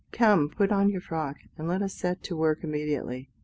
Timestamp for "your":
0.89-0.99